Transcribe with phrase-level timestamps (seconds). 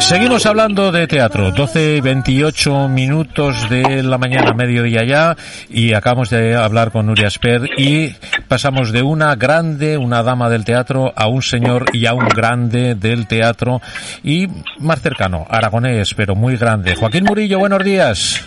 [0.00, 5.36] Seguimos hablando de teatro, 12 y 28 minutos de la mañana, mediodía ya,
[5.68, 8.14] y acabamos de hablar con Nuria Sper y
[8.48, 12.94] pasamos de una grande, una dama del teatro, a un señor y a un grande
[12.94, 13.82] del teatro
[14.22, 14.46] y
[14.78, 16.94] más cercano, aragonés, pero muy grande.
[16.94, 18.42] Joaquín Murillo, buenos días.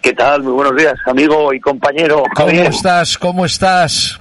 [0.00, 0.42] ¿Qué tal?
[0.42, 2.22] Muy buenos días, amigo y compañero.
[2.34, 3.18] ¿Cómo estás?
[3.18, 4.18] ¿Cómo estás?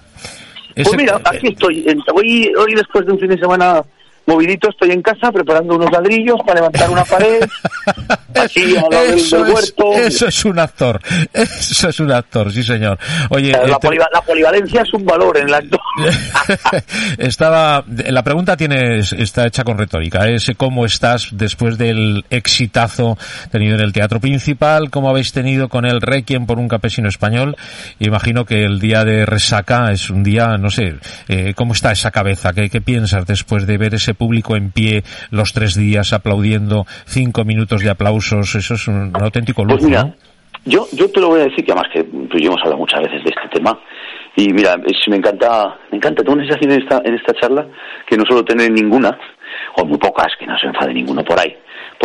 [0.75, 1.85] Pues mira, aquí estoy.
[2.13, 3.81] Hoy, hoy después de un fin de semana
[4.27, 7.43] movidito, estoy en casa preparando unos ladrillos para levantar una pared.
[8.35, 9.93] Así, a eso, del huerto.
[9.93, 10.99] Es, eso es un actor.
[11.33, 12.99] Eso es un actor, sí, señor.
[13.29, 13.87] Oye, la, este-
[14.25, 15.79] polivalencia es un valor en el actor.
[17.17, 20.27] Estaba, la pregunta tiene, está hecha con retórica.
[20.27, 23.17] Es cómo estás después del exitazo
[23.51, 27.55] tenido en el teatro principal, cómo habéis tenido con el Requiem por un campesino español.
[27.99, 30.95] Imagino que el día de resaca es un día, no sé,
[31.27, 32.53] eh, ¿cómo está esa cabeza?
[32.53, 37.45] ¿Qué, ¿Qué piensas después de ver ese público en pie los tres días aplaudiendo, cinco
[37.45, 40.15] minutos de aplausos, eso es un, auténtico lujo, pues mira,
[40.65, 42.77] Yo, yo te lo voy a decir, que además que tú y yo hemos hablado
[42.77, 43.79] muchas veces de este tema,
[44.35, 47.67] y mira, me encanta, me encanta, tengo una sensación en esta, en esta charla
[48.05, 49.17] que no suelo tener ninguna,
[49.77, 51.55] o muy pocas, que no se enfade ninguno por ahí,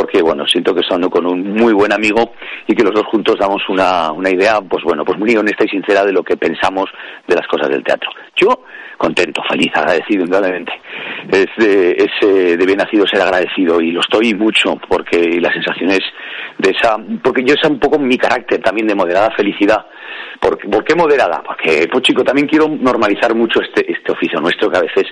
[0.00, 2.32] porque bueno, siento que estoy con un muy buen amigo
[2.66, 5.68] y que los dos juntos damos una, una idea, pues bueno, pues muy honesta y
[5.68, 6.86] sincera de lo que pensamos
[7.28, 8.08] de las cosas del teatro.
[8.34, 8.64] Yo,
[8.96, 10.72] contento, feliz, agradecido, indudablemente.
[11.30, 15.90] Es de, es de bien nacido ser agradecido y lo estoy mucho porque la sensación
[15.90, 16.00] es
[16.56, 19.84] de esa, porque yo es un poco mi carácter también de moderada felicidad.
[20.40, 21.42] ¿Por, ¿Por, qué moderada?
[21.46, 25.04] Porque, pues chico, también quiero normalizar mucho este, este oficio nuestro que a veces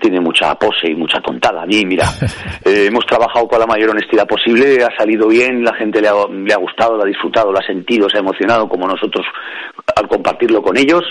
[0.00, 1.62] tiene mucha pose y mucha tontada.
[1.62, 2.04] A mí, mira,
[2.64, 6.14] eh, hemos trabajado con la mayor honestidad posible, ha salido bien, la gente le ha,
[6.30, 9.26] le ha gustado, lo ha disfrutado, lo ha sentido, se ha emocionado como nosotros
[9.96, 11.02] al compartirlo con ellos.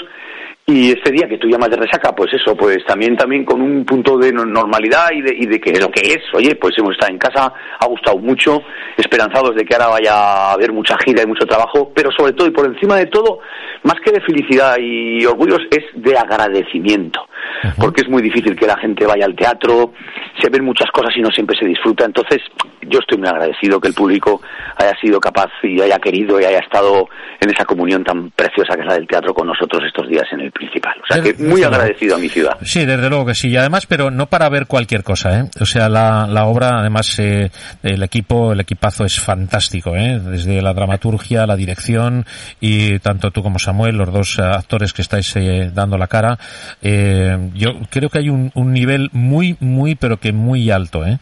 [0.65, 3.83] Y este día que tú llamas de resaca, pues eso, pues también también con un
[3.85, 7.11] punto de normalidad y de, y de que lo que es, oye, pues hemos estado
[7.11, 8.61] en casa, ha gustado mucho,
[8.95, 12.47] esperanzados de que ahora vaya a haber mucha gira y mucho trabajo, pero sobre todo
[12.47, 13.39] y por encima de todo,
[13.81, 17.27] más que de felicidad y orgullos, es de agradecimiento,
[17.77, 19.93] porque es muy difícil que la gente vaya al teatro,
[20.41, 22.39] se ven muchas cosas y no siempre se disfruta, entonces
[22.81, 24.41] yo estoy muy agradecido que el público
[24.77, 27.07] haya sido capaz y haya querido y haya estado
[27.39, 30.41] en esa comunión tan preciosa que es la del teatro con nosotros estos días en
[30.41, 30.93] el principal.
[31.03, 32.57] O sea que muy agradecido a mi ciudad.
[32.61, 33.49] Sí, desde luego que sí.
[33.49, 35.43] Y además, pero no para ver cualquier cosa, ¿eh?
[35.59, 37.49] O sea, la, la obra, además, eh,
[37.83, 40.19] el equipo, el equipazo es fantástico, ¿eh?
[40.19, 42.25] Desde la dramaturgia, la dirección
[42.59, 46.37] y tanto tú como Samuel, los dos actores que estáis eh, dando la cara,
[46.81, 51.19] eh, yo creo que hay un, un nivel muy, muy, pero que muy alto, ¿eh?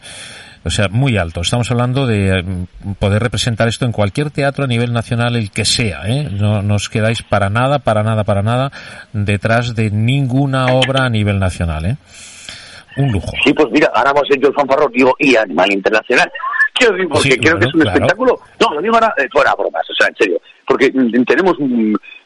[0.64, 1.40] O sea, muy alto.
[1.40, 5.64] Estamos hablando de mm, poder representar esto en cualquier teatro a nivel nacional, el que
[5.64, 6.02] sea.
[6.06, 6.28] ¿eh?
[6.30, 8.70] No, os quedáis para nada, para nada, para nada
[9.12, 11.86] detrás de ninguna obra a nivel nacional.
[11.86, 11.96] ¿eh?
[12.98, 13.32] Un lujo.
[13.44, 16.30] Sí, pues mira, ahora hemos hecho el fanfarro, digo, y Animal Internacional.
[16.74, 18.40] Quiero decir, porque creo que es un espectáculo.
[18.60, 20.40] No, lo digo ahora eh, fuera bromas, o sea, en serio.
[20.66, 21.56] Porque mm, tenemos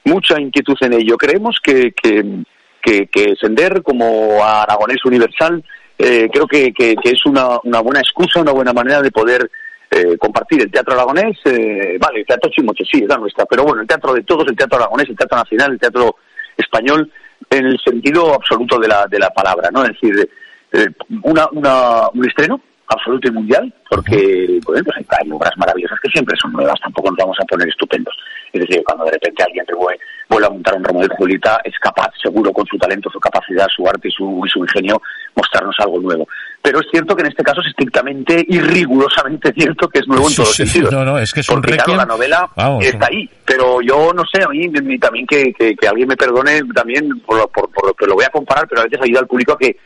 [0.04, 1.16] mucha inquietud en ello.
[1.16, 2.42] Creemos que, que,
[2.82, 5.62] que, que Sender, como Aragonés Universal,
[5.98, 9.50] eh, creo que, que, es una, una, buena excusa, una buena manera de poder
[9.90, 11.38] eh, compartir el teatro aragonés.
[11.44, 14.46] Eh, vale, el teatro Chimoche sí, es la nuestra, pero bueno, el teatro de todos,
[14.48, 16.16] el teatro aragonés, el teatro nacional, el teatro
[16.56, 17.10] español,
[17.50, 19.84] en el sentido absoluto de la, de la palabra, ¿no?
[19.84, 20.28] Es decir,
[20.72, 20.86] eh,
[21.22, 26.52] una, una, un estreno absoluto y mundial, porque pues, hay, obras maravillosas que siempre son
[26.52, 28.14] nuevas, tampoco nos vamos a poner estupendos.
[28.52, 30.00] Es decir, cuando de repente alguien vuelve,
[30.32, 33.66] vuelve a montar un Romeo de Julieta, es capaz, seguro, con su talento, su capacidad,
[33.74, 35.00] su arte y su, y su ingenio,
[35.34, 36.26] mostrarnos algo nuevo.
[36.60, 40.28] Pero es cierto que en este caso es estrictamente y rigurosamente cierto que es nuevo
[40.28, 40.92] en todos los sentidos.
[40.92, 42.48] No, no, es que es Porque, claro, la novela
[42.80, 47.20] está ahí, pero yo no sé, a mí, también que, que, alguien me perdone también
[47.20, 49.52] por, por, por, lo que lo voy a comparar, pero a veces ayuda al público
[49.52, 49.76] a que,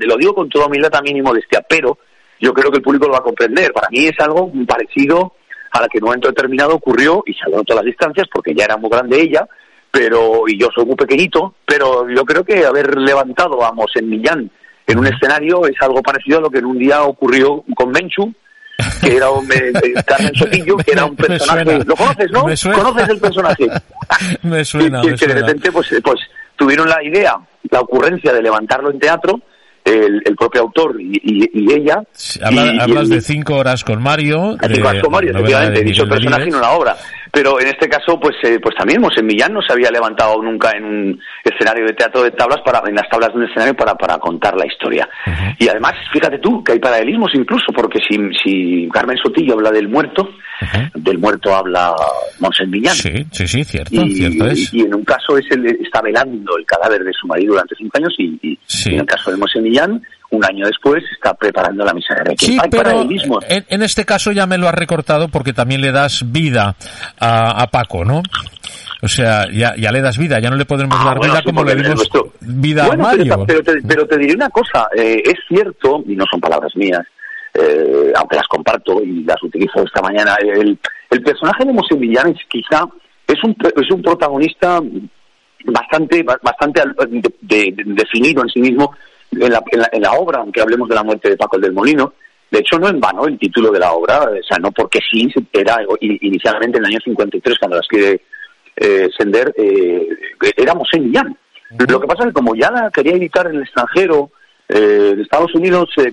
[0.00, 1.98] lo digo con toda humildad también y modestia, pero
[2.40, 3.72] yo creo que el público lo va a comprender.
[3.72, 5.34] Para mí es algo parecido
[5.70, 8.64] a la que en un momento determinado ocurrió, y salvo todas las distancias, porque ya
[8.64, 9.46] era muy grande ella,
[9.96, 14.50] pero y yo soy muy pequeñito, pero yo creo que haber levantado vamos en Millán
[14.86, 18.30] en un escenario es algo parecido a lo que en un día ocurrió con Menchu,
[19.02, 21.82] que era un eh, eh, Carmen Sotillo, que era un personaje.
[21.84, 22.42] ¿Lo conoces, no?
[22.42, 23.66] ¿Conoces el personaje?
[24.42, 25.00] me suena.
[25.00, 26.20] que, que de repente pues, pues
[26.56, 27.34] tuvieron la idea,
[27.70, 29.40] la ocurrencia de levantarlo en teatro
[29.86, 32.02] el, propio autor y, ella.
[32.42, 34.56] hablas de cinco horas con Mario.
[34.60, 36.96] Cinco horas con Mario, efectivamente, dicho el personaje y no la obra.
[37.32, 40.70] Pero en este caso, pues, eh, pues también Mosén Millán no se había levantado nunca
[40.76, 43.94] en un escenario de teatro de tablas para, en las tablas de un escenario para,
[43.94, 45.08] para contar la historia.
[45.58, 49.88] Y además, fíjate tú que hay paralelismos incluso, porque si, si Carmen Sotillo habla del
[49.88, 50.28] muerto,
[50.94, 51.94] del muerto habla
[52.40, 52.94] Mosén Millán.
[52.94, 54.72] Sí, sí, sí, cierto, Y, cierto es.
[54.72, 57.98] y en un caso es el, está velando el cadáver de su marido durante cinco
[57.98, 58.94] años y, y Sí.
[58.94, 62.52] en el caso de Mosén Millán, un año después está preparando la misa de Requiem.
[62.52, 62.90] Sí, hay pero
[63.48, 66.74] en, en este caso ya me lo has recortado porque también le das vida
[67.18, 68.22] a, a Paco, ¿no?
[69.02, 71.40] O sea, ya, ya le das vida, ya no le podemos Ah, dar bueno, vida
[71.42, 72.08] sí, como le dimos
[72.40, 73.44] vida Bueno, a Mario.
[73.46, 77.02] Pero, te, pero te diré una cosa, eh, es cierto, y no son palabras mías,
[77.54, 80.78] eh, aunque las comparto y las utilizo esta mañana, el,
[81.10, 82.84] el personaje de Mosé Millán es quizá
[83.28, 84.80] es un, es un protagonista
[85.66, 86.82] bastante bastante
[87.42, 88.92] de- definido en sí mismo
[89.32, 91.62] en la, en, la, en la obra, aunque hablemos de la muerte de Paco el
[91.62, 92.14] del Molino.
[92.50, 95.28] De hecho, no en vano el título de la obra, o sea, no porque sí,
[95.52, 98.22] era inicialmente en el año 53, cuando la escribe
[98.76, 100.08] eh, Sender, eh,
[100.56, 101.36] era Mosé Millán.
[101.88, 104.30] Lo que pasa es que como ya la quería editar en el extranjero,
[104.68, 106.12] eh, de Estados Unidos, eh,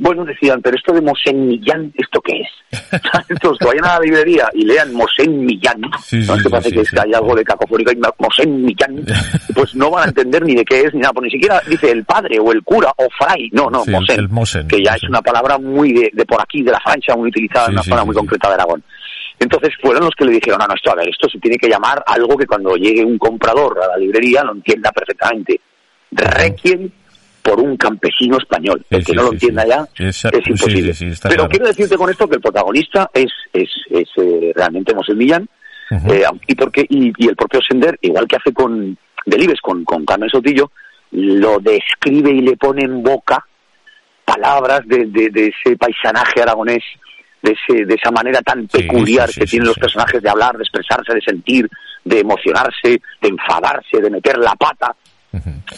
[0.00, 2.48] bueno, decían, pero esto de Mosén Millán, ¿esto qué es?
[3.28, 6.24] Entonces, que vayan a la librería y lean Mosén Millán, Sí, ¿no?
[6.26, 6.86] sí, es que parece sí, que sí.
[6.86, 9.04] es que hay algo de cacofónico y Mosén Millán,
[9.54, 11.90] pues no van a entender ni de qué es ni nada, pues ni siquiera dice
[11.92, 14.94] el padre o el cura o fray, no, no, el- Mosén, el Mosén, que ya
[14.94, 17.82] es una palabra muy de, de por aquí, de la Francia, muy utilizada en una
[17.84, 18.82] zona muy concreta de Aragón.
[19.38, 21.68] Entonces fueron los que le dijeron, no, no, esto, a ver, esto se tiene que
[21.68, 25.60] llamar algo que cuando llegue un comprador a la librería lo entienda perfectamente.
[26.12, 26.88] Requiem
[27.54, 28.80] por un campesino español.
[28.88, 30.92] Sí, El que sí, no lo entienda ya Esa- es imposible.
[30.98, 31.48] Pero claro.
[31.48, 35.48] quiero decirte con esto que el protagonista es, es, es eh, realmente Mosé Millán,
[36.08, 38.96] eh, y, porque, y, y el propio Sender, igual que hace con
[39.26, 40.70] Delibes, con, con Carmen Sotillo,
[41.12, 43.44] lo describe y le pone en boca
[44.24, 46.82] palabras de, de, de ese paisanaje aragonés,
[47.42, 50.56] de, ese, de esa manera tan peculiar sí, sí, que tienen los personajes de hablar,
[50.56, 51.68] de expresarse, de sentir,
[52.04, 54.96] de emocionarse, de enfadarse, de meter la pata,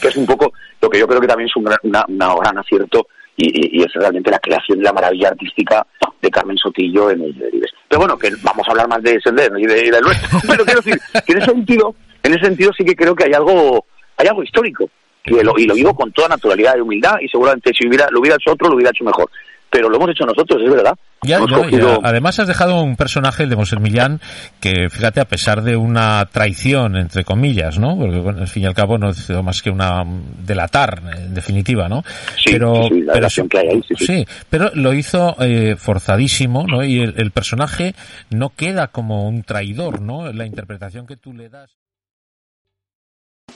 [0.01, 2.35] Que es un poco lo que yo creo que también es un gran, una, una
[2.37, 3.07] gran acierto
[3.37, 5.87] y, y- y es realmente la creación de la maravilla artística
[6.23, 7.71] de Carmen Sotillo en el Delibes.
[7.89, 10.39] Pero bueno, que vamos a hablar más de Sender y de, y del nuestro.
[10.49, 13.33] Pero quiero decir que en ese sentido, en ese sentido sí que creo que hay
[13.33, 13.85] algo,
[14.17, 14.89] hay algo histórico.
[15.23, 18.21] Que lo, y lo digo con toda naturalidad y humildad y seguramente si hubiera, lo
[18.21, 19.29] hubiera hecho otro, lo hubiera hecho mejor.
[19.77, 20.95] Pero lo hemos hecho nosotros, es verdad.
[21.23, 22.09] Ya, cogido- ya.
[22.09, 24.23] Además has dejado un personaje, el de Mosel Millán,
[24.59, 27.95] que fíjate, a pesar de una traición, entre comillas, ¿no?
[27.99, 31.35] Porque bueno, al fin y al cabo no es más que una mm, delatar, en
[31.35, 32.03] definitiva, ¿no?
[32.43, 34.27] Sí, sí, sí, la relación que hay ahí, sí, sí.
[34.49, 36.83] pero lo hizo eh, forzadísimo, ¿no?
[36.83, 37.95] Y el, el personaje
[38.31, 40.33] no queda como un traidor, ¿no?
[40.33, 41.77] La interpretación que tú le das.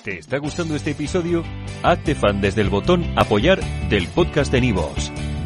[0.05, 1.44] ¿Te está gustando este episodio?
[1.82, 5.09] Hazte fan desde el botón Apoyar del podcast de Nivos.